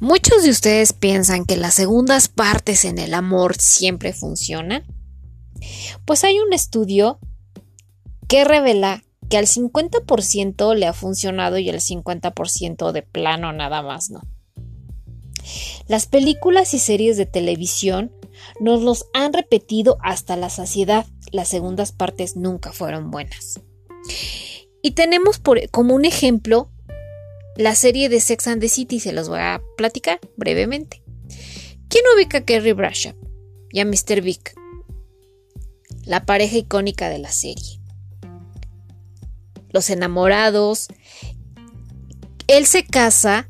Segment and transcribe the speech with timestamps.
[0.00, 4.82] Muchos de ustedes piensan que las segundas partes en el amor siempre funcionan.
[6.06, 7.18] Pues hay un estudio
[8.26, 14.08] que revela que al 50% le ha funcionado y al 50% de plano nada más
[14.08, 14.22] no.
[15.86, 18.10] Las películas y series de televisión
[18.58, 21.04] nos los han repetido hasta la saciedad.
[21.30, 23.60] Las segundas partes nunca fueron buenas.
[24.82, 26.70] Y tenemos como un ejemplo
[27.56, 31.02] la serie de Sex and the City, se los voy a platicar brevemente.
[31.88, 33.14] ¿Quién ubica a Kerry Bradshaw
[33.70, 34.20] y a Mr.
[34.22, 34.54] Vick?
[36.04, 37.80] La pareja icónica de la serie.
[39.70, 40.88] Los enamorados.
[42.46, 43.48] Él se casa,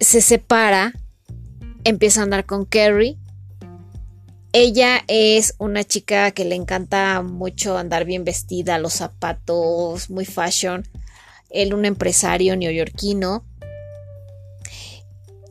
[0.00, 0.92] se separa,
[1.84, 3.18] empieza a andar con Kerry.
[4.52, 10.86] Ella es una chica que le encanta mucho andar bien vestida, los zapatos, muy fashion
[11.52, 13.44] él un empresario neoyorquino.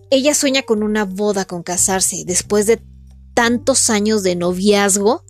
[0.10, 2.82] Ella sueña con una boda, con casarse, después de
[3.34, 5.24] tantos años de noviazgo.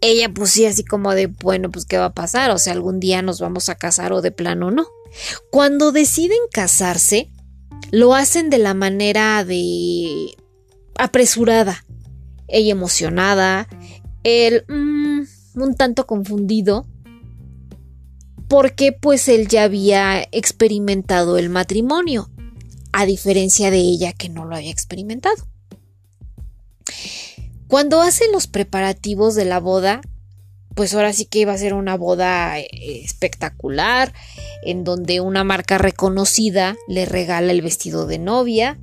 [0.00, 3.00] Ella pues sí, así como de, bueno, pues qué va a pasar, o sea, algún
[3.00, 4.86] día nos vamos a casar o de plano no.
[5.50, 7.30] Cuando deciden casarse,
[7.90, 10.36] lo hacen de la manera de
[10.96, 11.84] apresurada,
[12.48, 13.68] ella emocionada,
[14.24, 15.22] él mm,
[15.54, 16.86] un tanto confundido,
[18.52, 22.28] porque pues él ya había experimentado el matrimonio,
[22.92, 25.48] a diferencia de ella que no lo había experimentado.
[27.66, 30.02] Cuando hacen los preparativos de la boda,
[30.74, 32.68] pues ahora sí que iba a ser una boda eh,
[33.02, 34.12] espectacular,
[34.62, 38.78] en donde una marca reconocida le regala el vestido de novia.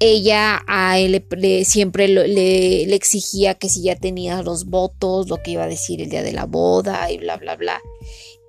[0.00, 1.24] Ella a él
[1.64, 6.02] siempre le, le, exigía que si ya tenía los votos, lo que iba a decir
[6.02, 7.80] el día de la boda y bla, bla, bla.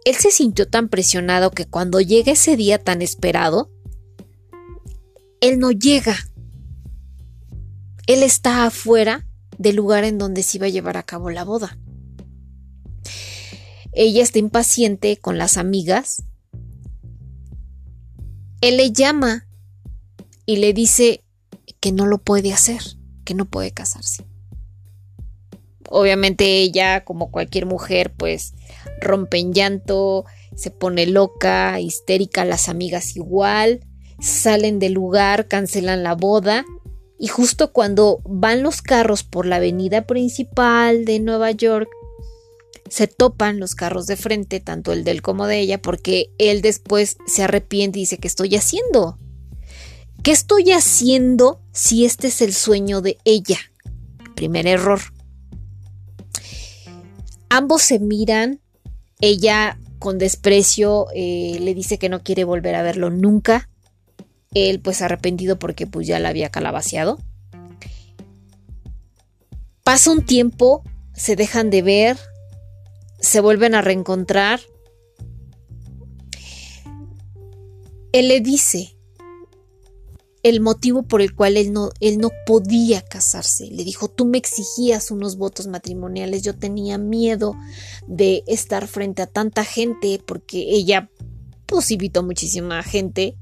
[0.05, 3.69] Él se sintió tan presionado que cuando llega ese día tan esperado,
[5.39, 6.15] él no llega.
[8.07, 9.27] Él está afuera
[9.57, 11.77] del lugar en donde se iba a llevar a cabo la boda.
[13.93, 16.23] Ella está impaciente con las amigas.
[18.61, 19.47] Él le llama
[20.45, 21.23] y le dice
[21.79, 22.81] que no lo puede hacer,
[23.23, 24.25] que no puede casarse.
[25.89, 28.53] Obviamente ella, como cualquier mujer, pues
[29.01, 33.81] rompe en llanto, se pone loca, histérica, las amigas igual,
[34.19, 36.65] salen del lugar, cancelan la boda
[37.23, 41.87] y justo cuando van los carros por la avenida principal de Nueva York,
[42.89, 46.61] se topan los carros de frente, tanto el de él como de ella, porque él
[46.61, 49.17] después se arrepiente y dice, ¿qué estoy haciendo?
[50.21, 53.57] ¿Qué estoy haciendo si este es el sueño de ella?
[54.35, 54.99] Primer error.
[57.55, 58.61] Ambos se miran,
[59.21, 63.69] ella con desprecio eh, le dice que no quiere volver a verlo nunca.
[64.55, 67.19] Él pues arrepentido porque pues ya la había calabaceado.
[69.83, 70.81] Pasa un tiempo,
[71.13, 72.17] se dejan de ver,
[73.19, 74.59] se vuelven a reencontrar.
[78.13, 78.95] Él le dice
[80.43, 83.67] el motivo por el cual él no, él no podía casarse.
[83.67, 87.55] Le dijo, tú me exigías unos votos matrimoniales, yo tenía miedo
[88.07, 91.09] de estar frente a tanta gente porque ella
[91.65, 93.37] pues invitó muchísima gente.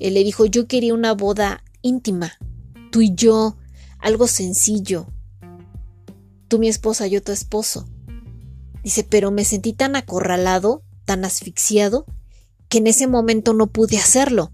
[0.00, 2.32] Él le dijo, yo quería una boda íntima,
[2.90, 3.58] tú y yo,
[3.98, 5.06] algo sencillo.
[6.48, 7.86] Tú mi esposa, yo tu esposo.
[8.82, 12.06] Dice, pero me sentí tan acorralado, tan asfixiado,
[12.68, 14.50] que en ese momento no pude hacerlo.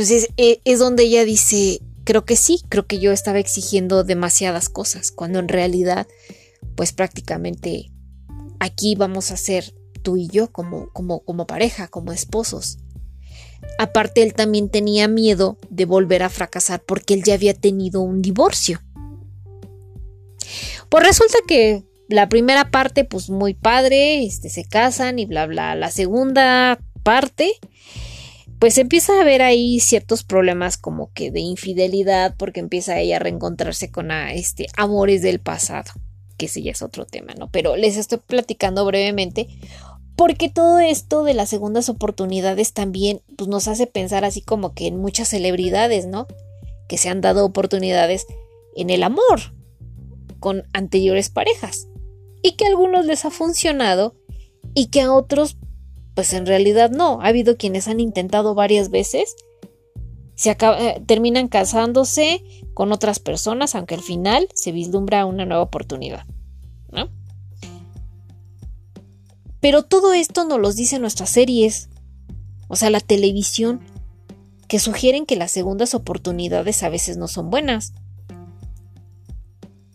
[0.00, 4.70] Entonces e, es donde ella dice, creo que sí, creo que yo estaba exigiendo demasiadas
[4.70, 6.06] cosas, cuando en realidad,
[6.74, 7.92] pues prácticamente
[8.60, 12.78] aquí vamos a ser tú y yo como, como, como pareja, como esposos.
[13.78, 18.22] Aparte, él también tenía miedo de volver a fracasar porque él ya había tenido un
[18.22, 18.80] divorcio.
[20.88, 25.74] Pues resulta que la primera parte, pues muy padre, este, se casan y bla, bla.
[25.74, 27.52] La segunda parte,
[28.60, 33.18] pues empieza a haber ahí ciertos problemas como que de infidelidad porque empieza ella a
[33.18, 35.90] reencontrarse con a, este amores del pasado,
[36.36, 37.50] que ese ya es otro tema, ¿no?
[37.50, 39.48] Pero les estoy platicando brevemente
[40.14, 44.88] porque todo esto de las segundas oportunidades también pues, nos hace pensar así como que
[44.88, 46.26] en muchas celebridades, ¿no?
[46.86, 48.26] Que se han dado oportunidades
[48.76, 49.54] en el amor
[50.38, 51.88] con anteriores parejas
[52.42, 54.16] y que a algunos les ha funcionado
[54.74, 55.56] y que a otros
[56.14, 57.20] pues en realidad no.
[57.20, 59.36] Ha habido quienes han intentado varias veces,
[60.34, 62.42] se eh, terminan casándose
[62.72, 66.24] con otras personas, aunque al final se vislumbra una nueva oportunidad.
[66.90, 67.10] ¿no?
[69.60, 71.90] Pero todo esto nos lo dicen nuestras series.
[72.68, 73.80] o sea, la televisión,
[74.66, 77.92] que sugieren que las segundas oportunidades a veces no son buenas.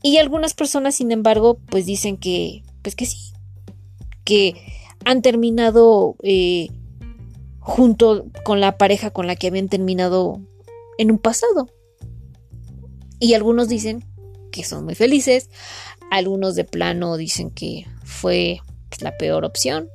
[0.03, 3.33] Y algunas personas, sin embargo, pues dicen que, pues que sí,
[4.23, 4.61] que
[5.05, 6.69] han terminado eh,
[7.59, 10.41] junto con la pareja con la que habían terminado
[10.97, 11.69] en un pasado.
[13.19, 14.03] Y algunos dicen
[14.51, 15.49] que son muy felices,
[16.11, 18.59] algunos de plano dicen que fue
[18.99, 19.89] la peor opción.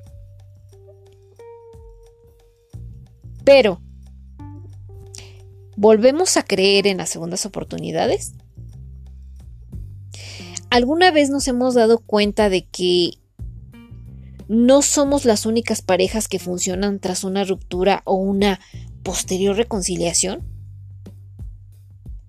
[3.44, 3.80] Pero,
[5.76, 8.34] ¿volvemos a creer en las segundas oportunidades?
[10.70, 13.19] ¿Alguna vez nos hemos dado cuenta de que
[14.52, 18.58] no somos las únicas parejas que funcionan tras una ruptura o una
[19.04, 20.42] posterior reconciliación?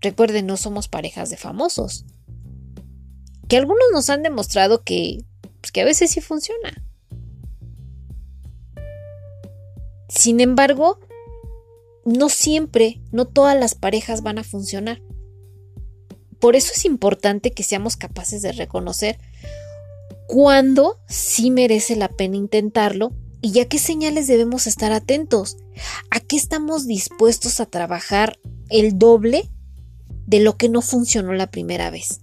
[0.02, 2.06] Recuerden, no somos parejas de famosos.
[3.48, 5.26] Que algunos nos han demostrado que,
[5.62, 6.86] pues, que a veces sí funciona.
[10.08, 11.00] Sin embargo,
[12.06, 15.02] no siempre, no todas las parejas van a funcionar.
[16.40, 19.18] Por eso es importante que seamos capaces de reconocer
[20.32, 23.12] cuándo sí merece la pena intentarlo
[23.42, 25.58] y a qué señales debemos estar atentos,
[26.10, 28.40] a qué estamos dispuestos a trabajar
[28.70, 29.50] el doble
[30.26, 32.22] de lo que no funcionó la primera vez.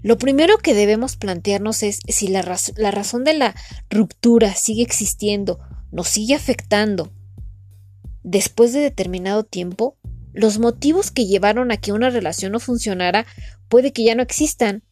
[0.00, 2.42] Lo primero que debemos plantearnos es si la,
[2.76, 3.54] la razón de la
[3.90, 5.58] ruptura sigue existiendo,
[5.90, 7.12] nos sigue afectando.
[8.22, 9.98] Después de determinado tiempo,
[10.32, 13.26] los motivos que llevaron a que una relación no funcionara
[13.68, 14.82] puede que ya no existan,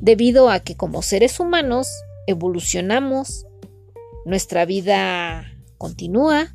[0.00, 1.88] debido a que como seres humanos
[2.26, 3.46] evolucionamos,
[4.24, 6.54] nuestra vida continúa.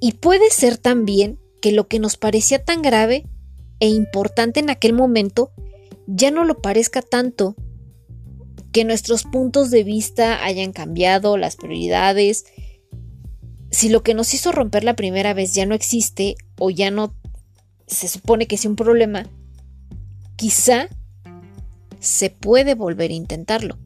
[0.00, 3.24] Y puede ser también que lo que nos parecía tan grave
[3.78, 5.52] e importante en aquel momento
[6.06, 7.54] ya no lo parezca tanto,
[8.72, 12.46] que nuestros puntos de vista hayan cambiado, las prioridades,
[13.70, 17.14] si lo que nos hizo romper la primera vez ya no existe o ya no
[17.86, 19.26] se supone que es un problema,
[20.36, 20.88] quizá
[22.02, 23.78] se puede volver a intentarlo.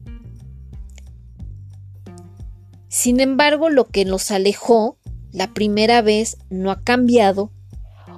[2.89, 4.97] Sin embargo, lo que nos alejó
[5.31, 7.51] la primera vez no ha cambiado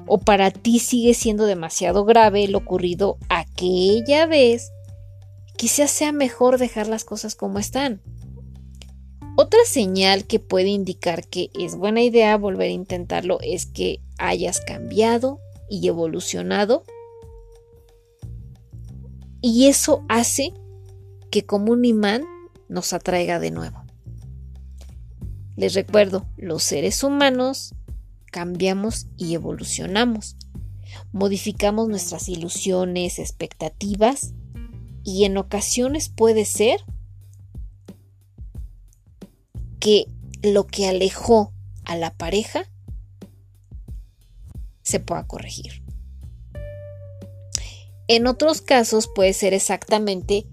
[0.07, 4.71] o para ti sigue siendo demasiado grave lo ocurrido aquella vez,
[5.55, 8.01] quizás sea mejor dejar las cosas como están.
[9.37, 14.61] Otra señal que puede indicar que es buena idea volver a intentarlo es que hayas
[14.61, 16.83] cambiado y evolucionado.
[19.41, 20.53] Y eso hace
[21.31, 22.23] que como un imán
[22.67, 23.83] nos atraiga de nuevo.
[25.55, 27.75] Les recuerdo, los seres humanos
[28.31, 30.37] cambiamos y evolucionamos.
[31.11, 34.33] Modificamos nuestras ilusiones, expectativas
[35.03, 36.79] y en ocasiones puede ser
[39.79, 40.05] que
[40.41, 41.53] lo que alejó
[41.85, 42.63] a la pareja
[44.81, 45.78] se pueda corregir.
[48.09, 50.47] En otros casos puede ser exactamente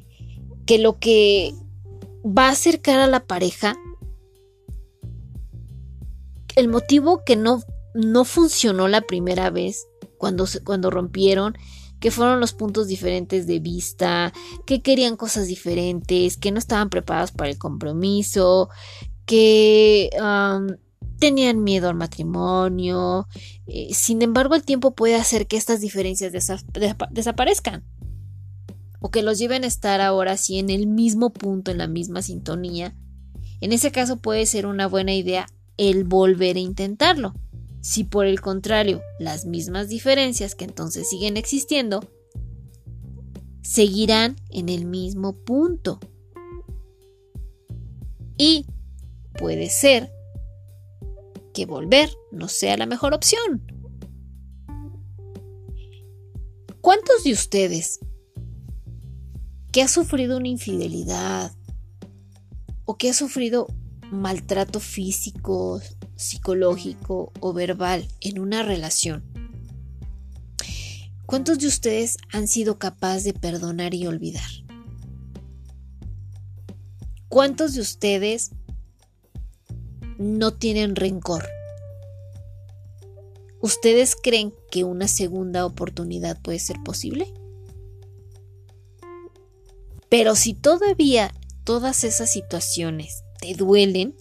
[0.67, 1.55] que lo que
[2.23, 3.79] va a acercar a la pareja,
[6.55, 7.63] el motivo que no,
[7.95, 9.87] no funcionó la primera vez
[10.19, 11.57] cuando, cuando rompieron,
[11.99, 14.35] que fueron los puntos diferentes de vista,
[14.67, 18.69] que querían cosas diferentes, que no estaban preparados para el compromiso,
[19.25, 20.11] que
[21.19, 23.27] tenían miedo al matrimonio.
[23.67, 26.33] Eh, sin embargo, el tiempo puede hacer que estas diferencias
[27.11, 27.85] desaparezcan.
[29.01, 32.23] O que los lleven a estar ahora sí en el mismo punto, en la misma
[32.23, 32.97] sintonía.
[33.61, 35.47] En ese caso puede ser una buena idea
[35.77, 37.35] el volver a intentarlo.
[37.81, 42.09] Si por el contrario, las mismas diferencias que entonces siguen existiendo,
[43.63, 46.01] seguirán en el mismo punto.
[48.39, 48.67] Y
[49.39, 50.16] puede ser
[51.57, 53.63] que volver no sea la mejor opción.
[56.83, 57.99] ¿Cuántos de ustedes
[59.73, 61.57] que ha sufrido una infidelidad
[62.85, 63.69] o que ha sufrido
[64.11, 65.81] maltrato físico,
[66.15, 69.25] psicológico o verbal en una relación,
[71.25, 74.51] ¿cuántos de ustedes han sido capaces de perdonar y olvidar?
[77.29, 78.51] ¿Cuántos de ustedes
[80.19, 81.47] no tienen rencor.
[83.61, 87.33] ¿Ustedes creen que una segunda oportunidad puede ser posible?
[90.09, 94.15] Pero si todavía todas esas situaciones te duelen,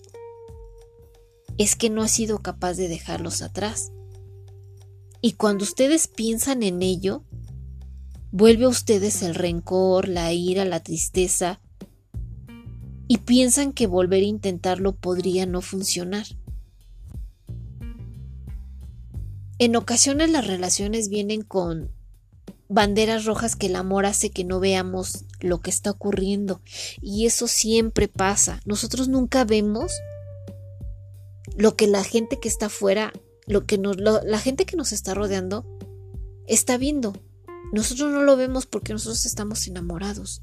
[1.58, 3.92] es que no has sido capaz de dejarlos atrás.
[5.22, 7.24] Y cuando ustedes piensan en ello,
[8.32, 11.62] vuelve a ustedes el rencor, la ira, la tristeza,
[13.08, 16.26] y piensan que volver a intentarlo podría no funcionar.
[19.58, 21.92] En ocasiones las relaciones vienen con
[22.68, 26.62] banderas rojas que el amor hace que no veamos lo que está ocurriendo
[27.02, 28.60] y eso siempre pasa.
[28.66, 29.94] Nosotros nunca vemos
[31.56, 33.14] lo que la gente que está afuera,
[33.46, 35.66] lo que nos, la gente que nos está rodeando
[36.48, 37.14] está viendo.
[37.72, 40.42] Nosotros no lo vemos porque nosotros estamos enamorados.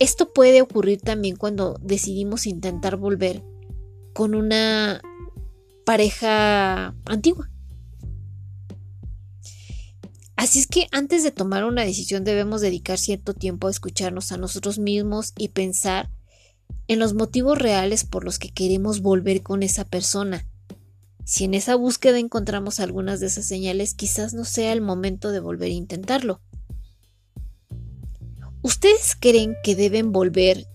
[0.00, 3.42] Esto puede ocurrir también cuando decidimos intentar volver
[4.12, 5.00] con una
[5.84, 7.50] pareja antigua.
[10.36, 14.36] Así es que antes de tomar una decisión debemos dedicar cierto tiempo a escucharnos a
[14.36, 16.10] nosotros mismos y pensar
[16.88, 20.46] en los motivos reales por los que queremos volver con esa persona.
[21.24, 25.40] Si en esa búsqueda encontramos algunas de esas señales, quizás no sea el momento de
[25.40, 26.40] volver a intentarlo.
[28.64, 30.66] ¿Ustedes creen que deben volver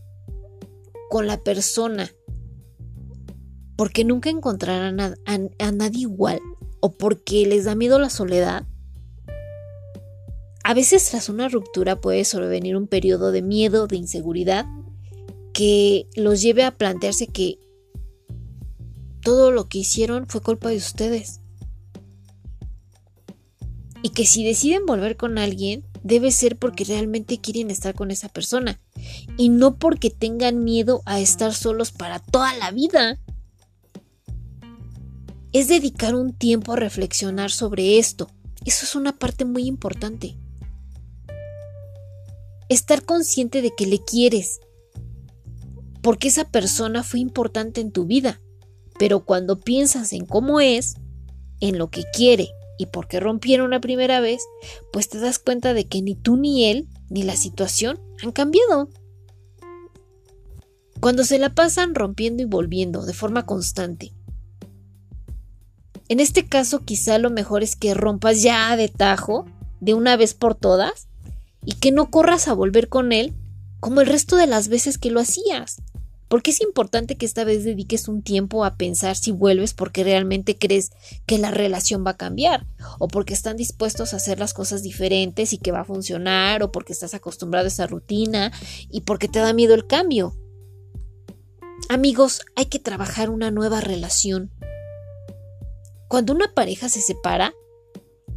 [1.09, 2.11] con la persona
[3.75, 6.39] porque nunca encontrarán a, nadie igual
[6.81, 8.67] o porque les da miedo la soledad?
[10.63, 14.67] A veces tras una ruptura puede sobrevenir un periodo de miedo, de inseguridad,
[15.51, 17.57] que los lleve a plantearse que
[19.23, 21.41] todo lo que hicieron fue culpa de ustedes.
[24.03, 28.29] Y que si deciden volver con alguien, debe ser porque realmente quieren estar con esa
[28.29, 28.79] persona
[29.37, 33.19] y no porque tengan miedo a estar solos para toda la vida.
[35.51, 38.29] Es dedicar un tiempo a reflexionar sobre esto.
[38.65, 40.37] Eso es una parte muy importante.
[42.69, 44.59] Estar consciente de que le quieres,
[46.01, 48.41] porque esa persona fue importante en tu vida,
[48.99, 50.95] pero cuando piensas en cómo es,
[51.61, 54.41] en lo que quiere y por qué rompieron la primera vez,
[54.91, 58.89] pues te das cuenta de que ni tú ni él ni la situación han cambiado.
[61.01, 64.13] Cuando se la pasan rompiendo y volviendo de forma constante.
[66.07, 69.45] En este caso quizá lo mejor es que rompas ya de tajo,
[69.81, 71.09] de una vez por todas,
[71.65, 73.33] y que no corras a volver con él
[73.81, 75.81] como el resto de las veces que lo hacías.
[76.29, 80.57] Porque es importante que esta vez dediques un tiempo a pensar si vuelves porque realmente
[80.57, 80.91] crees
[81.25, 82.67] que la relación va a cambiar,
[82.99, 86.71] o porque están dispuestos a hacer las cosas diferentes y que va a funcionar, o
[86.71, 88.53] porque estás acostumbrado a esa rutina
[88.89, 90.35] y porque te da miedo el cambio.
[91.89, 94.51] Amigos, hay que trabajar una nueva relación.
[96.07, 97.53] Cuando una pareja se separa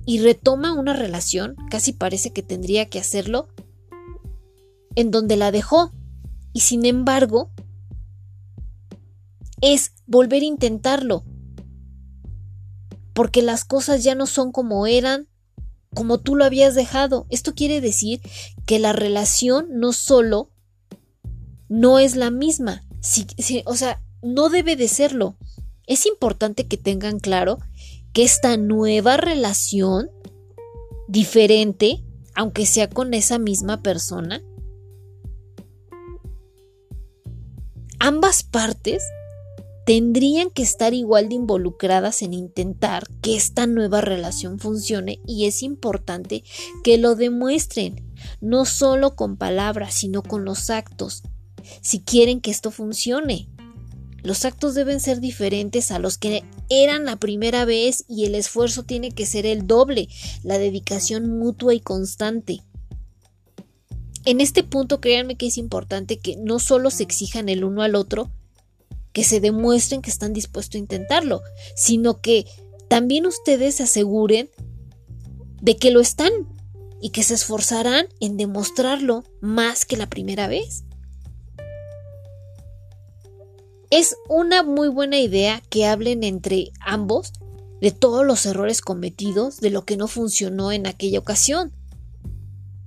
[0.07, 3.49] y retoma una relación, casi parece que tendría que hacerlo
[4.95, 5.93] en donde la dejó.
[6.55, 7.51] Y sin embargo,
[9.63, 11.25] es volver a intentarlo.
[13.15, 15.29] Porque las cosas ya no son como eran,
[15.95, 17.27] como tú lo habías dejado.
[17.31, 18.21] Esto quiere decir
[18.67, 20.51] que la relación no solo
[21.69, 22.85] no es la misma,
[23.65, 25.37] o sea, no debe de serlo.
[25.87, 27.59] Es importante que tengan claro
[28.13, 30.11] que esta nueva relación,
[31.09, 32.05] diferente,
[32.35, 34.43] aunque sea con esa misma persona,
[37.99, 39.03] ambas partes
[39.85, 45.63] tendrían que estar igual de involucradas en intentar que esta nueva relación funcione y es
[45.63, 46.45] importante
[46.85, 51.23] que lo demuestren, no solo con palabras, sino con los actos,
[51.81, 53.49] si quieren que esto funcione.
[54.23, 58.85] Los actos deben ser diferentes a los que eran la primera vez y el esfuerzo
[58.85, 60.09] tiene que ser el doble,
[60.45, 62.61] la dedicación mutua y constante.
[64.25, 67.97] En este punto créanme que es importante que no solo se exijan el uno al
[67.97, 68.31] otro,
[69.13, 71.43] que se demuestren que están dispuestos a intentarlo,
[71.77, 72.47] sino que
[72.89, 74.51] también ustedes se aseguren
[75.61, 76.33] de que lo están
[77.01, 80.85] y que se esforzarán en demostrarlo más que la primera vez.
[83.91, 87.33] Es una muy buena idea que hablen entre ambos
[87.83, 91.73] de todos los errores cometidos, de lo que no funcionó en aquella ocasión,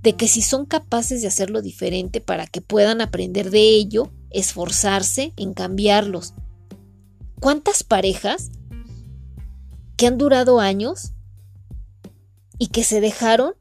[0.01, 5.33] de que si son capaces de hacerlo diferente para que puedan aprender de ello esforzarse
[5.37, 6.33] en cambiarlos.
[7.39, 8.51] ¿Cuántas parejas
[9.97, 11.13] que han durado años
[12.57, 13.53] y que se dejaron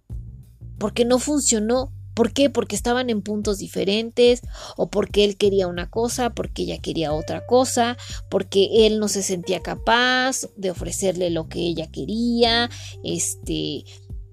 [0.78, 1.92] porque no funcionó?
[2.14, 2.48] ¿Por qué?
[2.48, 4.42] Porque estaban en puntos diferentes
[4.76, 7.96] o porque él quería una cosa, porque ella quería otra cosa,
[8.30, 12.70] porque él no se sentía capaz de ofrecerle lo que ella quería,
[13.02, 13.84] este,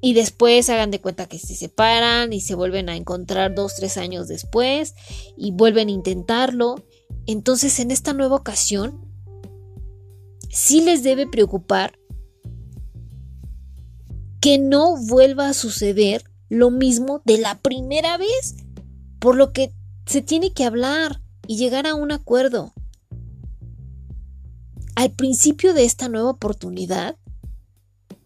[0.01, 3.97] y después hagan de cuenta que se separan y se vuelven a encontrar dos, tres
[3.97, 4.95] años después
[5.37, 6.83] y vuelven a intentarlo.
[7.27, 9.05] Entonces en esta nueva ocasión
[10.49, 11.97] sí les debe preocupar
[14.41, 18.55] que no vuelva a suceder lo mismo de la primera vez,
[19.19, 19.71] por lo que
[20.07, 22.73] Se tiene que hablar y llegar a un acuerdo.
[24.95, 27.17] Al principio de esta nueva oportunidad,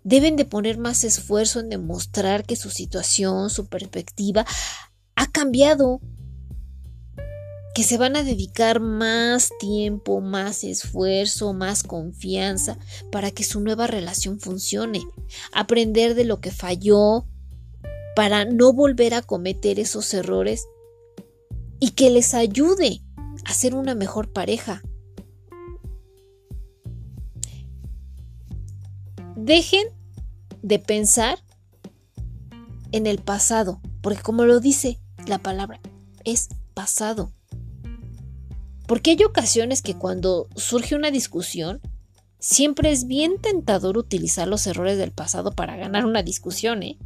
[0.06, 4.46] deben de poner más esfuerzo en demostrar que su situación, su perspectiva
[5.16, 6.00] ha cambiado,
[7.74, 12.78] que se van a dedicar más tiempo, más esfuerzo, más confianza
[13.12, 15.02] para que su nueva relación funcione,
[15.52, 17.26] aprender de lo que falló
[18.16, 20.68] para no volver a cometer esos errores
[21.80, 23.02] y que les ayude
[23.44, 24.84] a ser una mejor pareja.
[29.46, 29.86] Dejen
[30.64, 31.38] de pensar
[32.92, 35.80] en el pasado, porque como lo dice la palabra,
[36.24, 37.32] es pasado.
[38.88, 41.80] Porque hay ocasiones que cuando surge una discusión,
[42.40, 46.98] siempre es bien tentador utilizar los errores del pasado para ganar una discusión, ¿eh?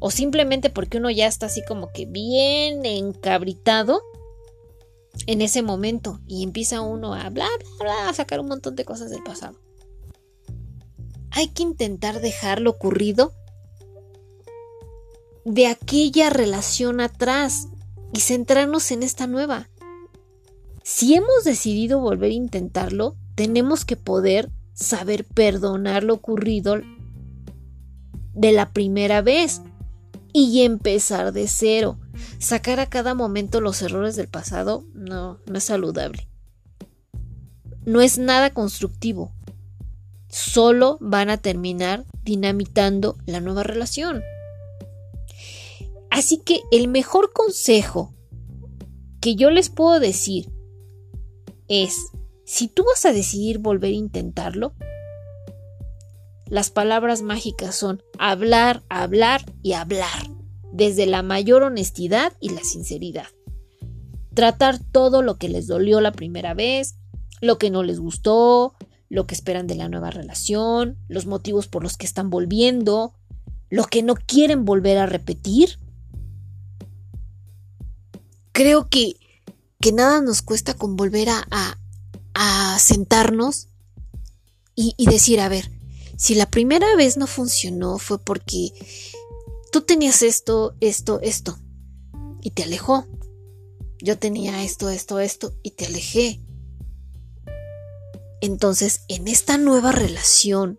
[0.00, 4.02] O simplemente porque uno ya está así como que bien encabritado
[5.26, 8.84] en ese momento y empieza uno a bla, bla, bla, a sacar un montón de
[8.84, 9.58] cosas del pasado.
[11.38, 13.32] Hay que intentar dejar lo ocurrido
[15.44, 17.68] de aquella relación atrás
[18.12, 19.68] y centrarnos en esta nueva.
[20.82, 26.80] Si hemos decidido volver a intentarlo, tenemos que poder saber perdonar lo ocurrido
[28.34, 29.62] de la primera vez
[30.32, 32.00] y empezar de cero.
[32.40, 36.26] Sacar a cada momento los errores del pasado no, es saludable.
[37.86, 39.37] No es nada constructivo.
[40.40, 44.22] Solo van a terminar dinamitando la nueva relación.
[46.10, 48.14] Así que el mejor consejo
[49.20, 50.48] que yo les puedo decir
[51.66, 51.96] es,
[52.44, 54.74] si tú vas a decidir volver a intentarlo,
[56.46, 60.30] las palabras mágicas son hablar, hablar y hablar,
[60.72, 63.26] desde la mayor honestidad y la sinceridad.
[64.34, 66.94] Tratar todo lo que les dolió la primera vez,
[67.40, 68.76] lo que no les gustó,
[69.08, 73.14] lo que esperan de la nueva relación, los motivos por los que están volviendo,
[73.70, 75.78] lo que no quieren volver a repetir.
[78.52, 79.16] Creo que,
[79.80, 81.46] que nada nos cuesta con volver a,
[82.34, 83.68] a, sentarnos
[84.74, 85.70] y, y decir, a ver,
[86.16, 88.72] si la primera vez no funcionó fue porque
[89.72, 91.58] tú tenías esto, esto, esto
[92.42, 93.06] y te alejó.
[94.00, 96.40] Yo tenía esto, esto, esto y te alejé.
[98.40, 100.78] Entonces, en esta nueva relación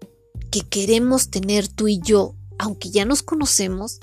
[0.51, 3.99] que queremos tener tú y yo, aunque ya nos conocemos,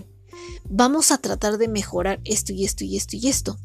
[0.69, 3.59] vamos a tratar de mejorar esto y esto y esto y esto.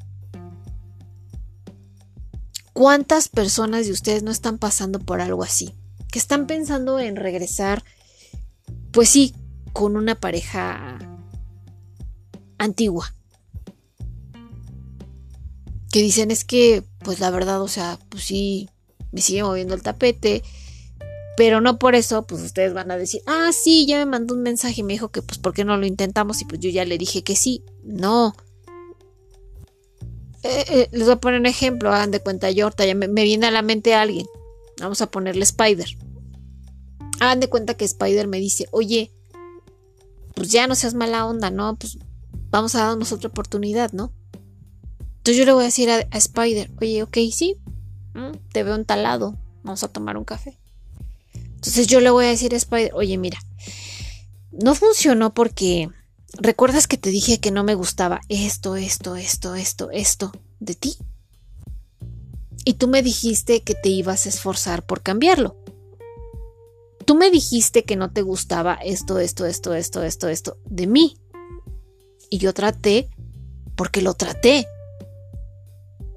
[2.74, 5.76] ¿Cuántas personas de ustedes no están pasando por algo así?
[6.12, 7.84] que están pensando en regresar,
[8.92, 9.34] pues sí,
[9.74, 11.00] con una pareja
[12.58, 13.16] antigua.
[15.92, 18.70] Que dicen es que, pues la verdad, o sea, pues sí,
[19.12, 20.44] me sigue moviendo el tapete,
[21.38, 24.44] pero no por eso, pues ustedes van a decir, ah, sí, ya me mandó un
[24.44, 26.42] mensaje y me dijo que, pues, ¿por qué no lo intentamos?
[26.42, 27.64] Y pues yo ya le dije que sí.
[27.84, 28.36] No.
[30.44, 33.48] Eh, eh, les voy a poner un ejemplo, hagan de cuenta, yo ya me viene
[33.48, 34.26] a la mente alguien
[34.82, 35.88] Vamos a ponerle Spider.
[37.20, 39.12] Hagan de cuenta que Spider me dice, oye,
[40.34, 41.76] pues ya no seas mala onda, ¿no?
[41.76, 42.00] Pues
[42.50, 44.12] vamos a darnos otra oportunidad, ¿no?
[45.18, 47.58] Entonces yo le voy a decir a, Spider, oye, ok, sí,
[48.52, 50.58] te veo entalado, vamos a tomar un café.
[51.34, 53.40] Entonces yo le voy a decir a Spider, oye, mira,
[54.52, 55.90] no funcionó porque
[56.40, 60.98] recuerdas que te dije que no me gustaba esto, esto, esto, esto, esto de ti.
[62.66, 65.56] Y tú me dijiste que te ibas a esforzar por cambiarlo.
[67.06, 71.18] Tú me dijiste que no te gustaba esto, esto, esto, esto, esto, esto de mí.
[72.30, 73.10] Y yo traté,
[73.76, 74.68] porque lo traté,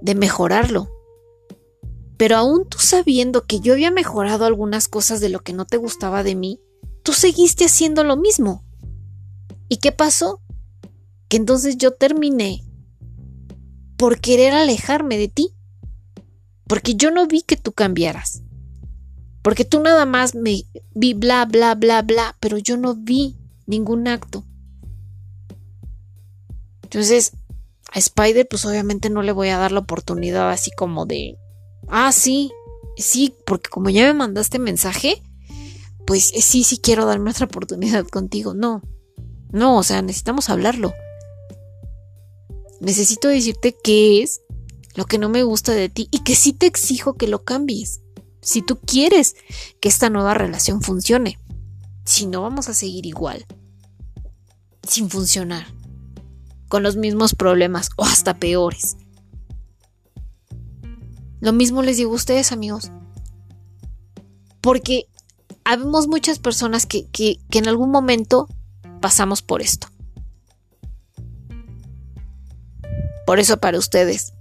[0.00, 0.93] de mejorarlo.
[2.16, 5.77] Pero aún tú sabiendo que yo había mejorado algunas cosas de lo que no te
[5.77, 6.61] gustaba de mí,
[7.03, 8.64] tú seguiste haciendo lo mismo.
[9.68, 10.40] ¿Y qué pasó?
[11.29, 12.64] Que entonces yo terminé
[13.96, 15.55] por querer alejarme de ti.
[16.66, 18.42] Porque yo no vi que tú cambiaras.
[19.42, 24.09] Porque tú nada más me vi bla, bla, bla, bla, pero yo no vi ningún
[24.09, 24.44] acto.
[26.83, 27.33] Entonces,
[27.92, 31.37] a Spider, pues obviamente no le voy a dar la oportunidad así como de,
[31.88, 32.53] ah, sí,
[32.97, 35.23] sí, porque como ya me mandaste mensaje,
[36.07, 38.55] pues eh, sí, sí quiero darme otra oportunidad contigo.
[38.55, 38.83] No,
[39.51, 40.92] no, o sea, necesitamos hablarlo.
[42.81, 44.42] Necesito decirte qué es
[44.94, 48.01] lo que no me gusta de ti y que sí te exijo que lo cambies.
[48.42, 49.37] Si tú quieres
[49.81, 51.38] que esta nueva relación funcione.
[52.05, 53.47] Si no, vamos a seguir igual.
[54.87, 55.66] Sin funcionar.
[56.68, 58.97] con los mismos problemas o hasta peores.
[61.44, 62.90] Lo mismo les digo a ustedes, amigos.
[64.62, 65.09] Porque
[65.62, 68.48] habemos muchas personas que, que, que en algún momento
[69.02, 69.88] pasamos por esto.
[73.26, 74.33] Por eso para ustedes,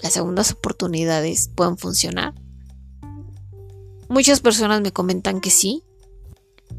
[0.00, 2.32] las segundas oportunidades pueden funcionar.
[4.08, 5.82] Muchas personas me comentan que sí.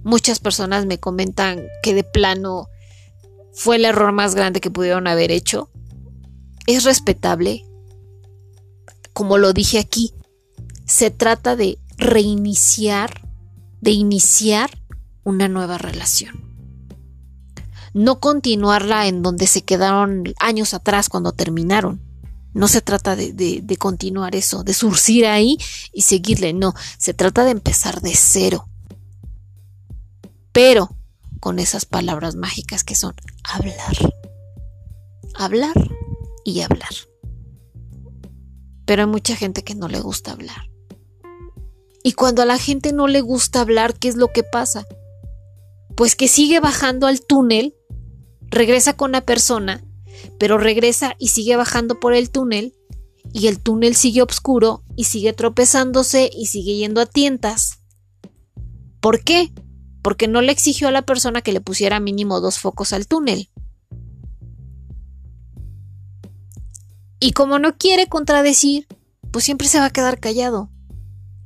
[0.05, 2.69] Muchas personas me comentan que de plano
[3.51, 5.69] fue el error más grande que pudieron haber hecho.
[6.67, 7.65] Es respetable,
[9.13, 10.13] como lo dije aquí,
[10.85, 13.21] se trata de reiniciar,
[13.81, 14.69] de iniciar
[15.23, 16.51] una nueva relación.
[17.93, 22.01] No continuarla en donde se quedaron años atrás cuando terminaron.
[22.53, 25.57] No se trata de, continuar eso, de surcir ahí
[25.93, 28.67] y seguirle, no, se trata de empezar de cero.
[30.51, 30.89] Pero
[31.39, 34.13] con esas palabras mágicas que son hablar.
[35.35, 35.89] Hablar
[36.43, 37.10] y hablar
[38.91, 40.69] pero hay mucha gente que no le gusta hablar.
[42.03, 44.85] Y cuando a la gente no le gusta hablar, ¿qué es lo que pasa?
[45.95, 47.73] Pues que sigue bajando al túnel,
[48.49, 49.81] regresa con la persona,
[50.37, 52.75] pero regresa y sigue bajando por el túnel,
[53.31, 57.79] y el túnel sigue oscuro y sigue tropezándose y sigue yendo a tientas.
[58.99, 59.53] ¿Por qué?
[60.01, 63.51] Porque no le exigió a la persona que le pusiera mínimo dos focos al túnel.
[67.23, 68.87] Y como no quiere contradecir,
[69.29, 70.71] pues siempre se va a quedar callado.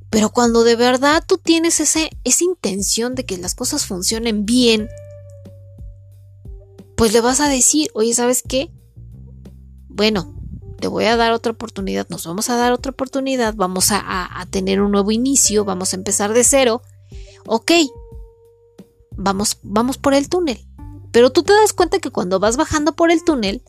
[0.08, 4.88] Pero cuando de verdad tú tienes ese, esa intención de que las cosas funcionen bien,
[6.96, 8.72] pues le vas a decir, oye, ¿sabes qué?
[9.88, 10.34] Bueno,
[10.80, 14.46] te voy a dar otra oportunidad, nos vamos a dar otra oportunidad, vamos a, a
[14.46, 16.80] tener un nuevo inicio, vamos a empezar de cero.
[17.44, 17.72] Ok,
[19.14, 20.66] vamos, vamos por el túnel.
[21.12, 23.62] Pero tú te das cuenta que cuando vas bajando por el túnel,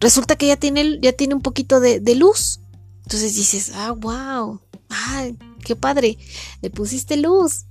[0.00, 2.60] resulta que ya tiene, ya tiene un poquito de, luz.
[3.02, 5.28] Entonces dices, ah, wow, ah,
[5.64, 6.18] qué padre,
[6.62, 7.66] le pusiste luz.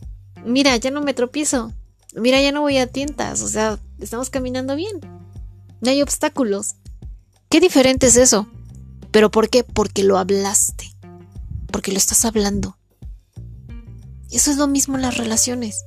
[0.46, 1.72] Mira, ya no me tropiezo.
[2.16, 3.42] Mira, ya no voy a tientas.
[3.42, 5.00] O sea, estamos caminando bien.
[5.82, 6.76] No hay obstáculos.
[7.50, 8.48] Qué diferente es eso.
[9.12, 9.64] ¿Pero por qué?
[9.64, 10.92] Porque lo hablaste.
[11.72, 12.78] Porque lo estás hablando.
[14.32, 15.86] Eso es lo mismo en las relaciones.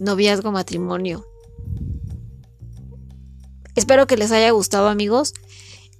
[0.00, 1.24] Noviazgo, matrimonio.
[3.76, 5.34] Espero que les haya gustado amigos.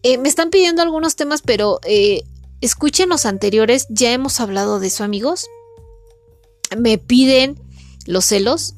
[0.02, 2.22] Eh, me están pidiendo algunos temas, pero eh,
[2.60, 3.86] escuchen los anteriores.
[3.88, 5.46] Ya hemos hablado de eso, amigos.
[6.76, 7.58] Me piden
[8.06, 8.74] los celos.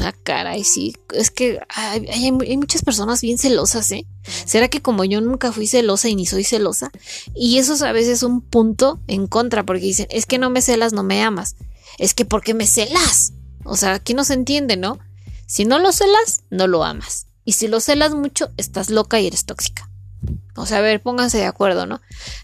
[0.00, 0.94] Ah, caray, sí.
[1.12, 4.06] Es que hay, muchas personas bien celosas, ¿eh?
[4.44, 6.90] ¿Será que como yo nunca fui celosa y ni soy celosa?
[7.34, 10.62] Y eso es a veces un punto en contra, porque dicen, es que no me
[10.62, 11.56] celas, no me amas.
[11.98, 13.32] Es que ¿por qué me celas?
[13.64, 14.98] O sea, aquí no se entiende, ¿no?
[15.46, 17.27] Si no lo celas, no lo amas.
[17.48, 19.90] Y si lo celas mucho, estás loca y eres tóxica.
[20.54, 22.02] O sea, a ver, pónganse de acuerdo, ¿no?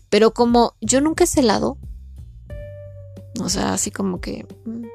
[0.09, 1.77] Pero como yo nunca he celado,
[3.39, 4.47] o sea, así como que...
[4.65, 4.87] Mm,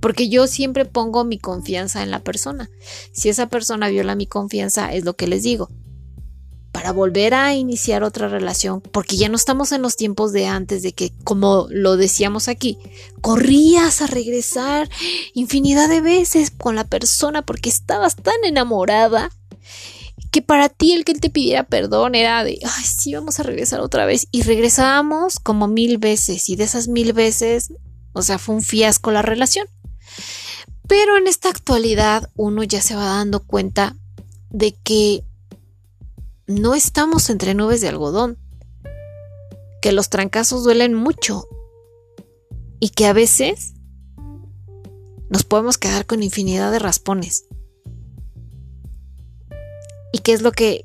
[0.00, 2.70] porque yo siempre pongo mi confianza en la persona.
[3.12, 5.68] Si esa persona viola mi confianza, es lo que les digo
[6.72, 10.82] para volver a iniciar otra relación, porque ya no estamos en los tiempos de antes,
[10.82, 12.78] de que, como lo decíamos aquí,
[13.20, 14.88] corrías a regresar
[15.34, 19.30] infinidad de veces con la persona porque estabas tan enamorada
[20.30, 23.80] que para ti el que te pidiera perdón era de, ay, sí, vamos a regresar
[23.80, 24.26] otra vez.
[24.32, 27.74] Y regresábamos como mil veces, y de esas mil veces,
[28.14, 29.66] o sea, fue un fiasco la relación.
[30.88, 33.94] Pero en esta actualidad uno ya se va dando cuenta
[34.50, 35.22] de que
[36.46, 38.38] no estamos entre nubes de algodón,
[39.80, 41.46] que los trancazos duelen mucho
[42.80, 43.74] y que a veces
[45.28, 47.46] nos podemos quedar con infinidad de raspones.
[50.12, 50.84] ¿Y qué es lo que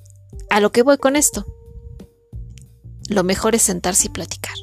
[0.49, 1.45] a lo que voy con esto?
[3.09, 4.55] Lo mejor es sentarse y platicar.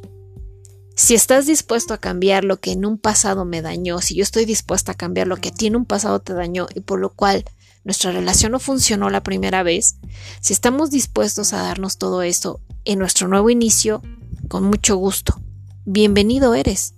[0.97, 4.45] Si estás dispuesto a cambiar lo que en un pasado me dañó, si yo estoy
[4.45, 7.11] dispuesta a cambiar lo que a ti en un pasado te dañó y por lo
[7.11, 7.45] cual
[7.85, 9.97] nuestra relación no funcionó la primera vez,
[10.41, 14.03] si estamos dispuestos a darnos todo esto en nuestro nuevo inicio,
[14.49, 15.41] con mucho gusto.
[15.85, 16.95] Bienvenido eres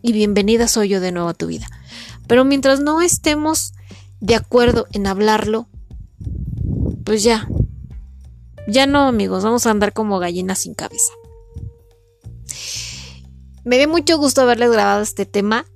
[0.00, 1.66] y bienvenida soy yo de nuevo a tu vida.
[2.28, 3.74] Pero mientras no estemos
[4.20, 5.68] de acuerdo en hablarlo,
[7.04, 7.48] pues ya,
[8.68, 11.12] ya no amigos, vamos a andar como gallinas sin cabeza.
[13.64, 15.66] Me dio mucho gusto haberles grabado este tema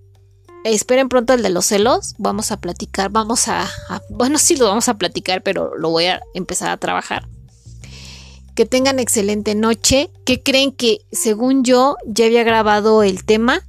[0.65, 2.15] esperen pronto el de los celos.
[2.19, 3.69] Vamos a platicar, vamos a,
[4.11, 7.29] bueno, sí lo vamos a platicar, pero lo voy a empezar a trabajar.
[8.55, 10.11] Que tengan excelente noche.
[10.25, 13.63] Que creen que, según yo, ya había grabado el tema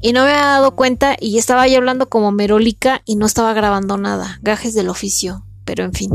[0.00, 3.52] y no me había dado cuenta y estaba ya hablando como merólica y no estaba
[3.52, 4.38] grabando nada.
[4.42, 6.10] Gajes del oficio, pero en fin.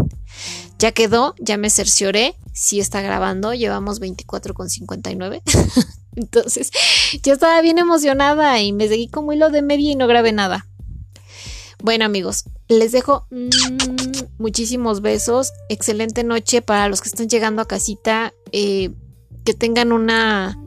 [0.78, 5.42] Ya quedó, ya me cercioré, sí está grabando, llevamos 24 con 59.
[6.18, 6.72] Entonces,
[7.24, 10.68] yo estaba bien emocionada y me seguí como hilo de media y no grabé nada.
[11.82, 13.50] Bueno amigos, les dejo mm,
[14.40, 15.54] muchísimos besos.
[15.70, 18.34] Excelente noche para los que están llegando a casita.
[18.52, 18.92] Eh,
[19.46, 20.60] que tengan una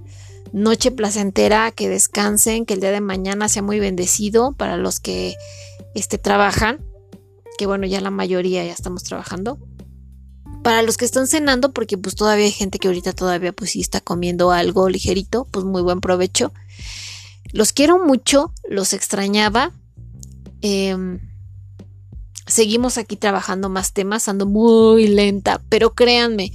[0.53, 5.35] noche placentera, que descansen, que el día de mañana sea muy bendecido para los que
[5.95, 6.79] este, trabajan.
[7.59, 9.59] Que bueno, ya la mayoría ya estamos trabajando.
[10.62, 13.81] Para los que están cenando, porque pues todavía hay gente que ahorita todavía pues sí
[13.81, 16.53] está comiendo algo ligerito, pues muy buen provecho.
[17.53, 19.73] Los quiero mucho, los extrañaba.
[20.61, 21.20] Em,
[22.46, 26.53] seguimos aquí trabajando más temas, ando muy lenta, pero créanme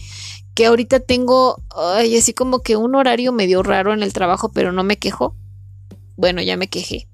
[0.53, 4.71] que ahorita tengo, ay, así como que un horario medio raro en el trabajo, pero
[4.71, 5.35] no me quejo.
[6.15, 7.09] Bueno, ya me quejé.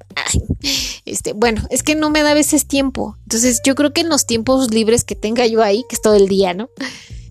[1.06, 3.18] Este, bueno, es que no me da a veces tiempo.
[3.24, 6.16] Entonces, yo creo que en los tiempos libres que tenga yo ahí, que es todo
[6.16, 6.70] el día, ¿no?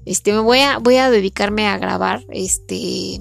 [0.05, 3.21] Este, me voy a, voy a dedicarme a grabar este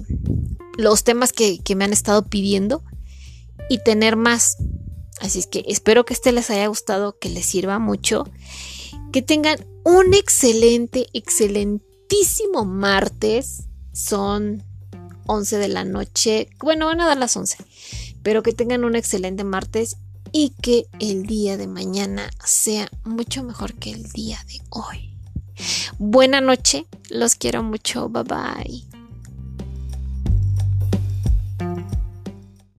[0.76, 2.82] los temas que, que me han estado pidiendo
[3.68, 4.56] y tener más.
[5.20, 8.24] Así es que espero que este les haya gustado, que les sirva mucho,
[9.12, 13.64] que tengan un excelente, excelentísimo martes.
[13.92, 14.64] Son
[15.26, 16.48] 11 de la noche.
[16.60, 17.58] Bueno, van a dar las 11.
[18.22, 19.96] Pero que tengan un excelente martes
[20.32, 25.14] y que el día de mañana sea mucho mejor que el día de hoy.
[25.98, 28.89] Buena noche, los quiero mucho, bye bye.